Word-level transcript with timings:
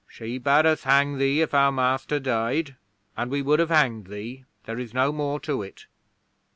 "She 0.07 0.39
bade 0.39 0.65
us 0.65 0.81
hang 0.81 1.19
thee 1.19 1.41
if 1.41 1.53
our 1.53 1.71
master 1.71 2.19
died. 2.19 2.75
And 3.15 3.29
we 3.29 3.43
would 3.43 3.59
have 3.59 3.69
hanged 3.69 4.07
thee. 4.07 4.45
There 4.65 4.79
is 4.79 4.95
no 4.95 5.11
more 5.11 5.39
to 5.41 5.61
it." 5.61 5.85